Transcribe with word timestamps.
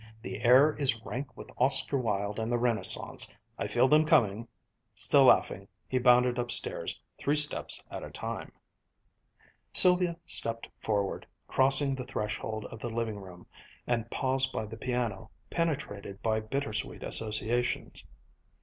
The 0.23 0.41
air 0.41 0.75
is 0.77 0.99
rank 1.05 1.37
with 1.37 1.51
Oscar 1.59 1.99
Wilde 1.99 2.39
and 2.39 2.51
the 2.51 2.57
Renaissance. 2.57 3.35
I 3.59 3.67
feel 3.67 3.87
them 3.87 4.03
coming." 4.03 4.47
Still 4.95 5.25
laughing, 5.25 5.67
he 5.87 5.99
bounded 5.99 6.39
upstairs, 6.39 6.99
three 7.19 7.35
steps 7.35 7.83
at 7.91 8.01
a 8.01 8.09
time. 8.09 8.51
Sylvia 9.73 10.17
stepped 10.25 10.67
forward, 10.79 11.27
crossed 11.47 11.95
the 11.95 12.03
threshold 12.03 12.65
of 12.71 12.79
the 12.79 12.89
living 12.89 13.19
room, 13.19 13.45
and 13.85 14.09
paused 14.09 14.51
by 14.51 14.65
the 14.65 14.75
piano, 14.75 15.29
penetrated 15.51 16.23
by 16.23 16.39
bitter 16.39 16.73
sweet 16.73 17.03
associations. 17.03 18.07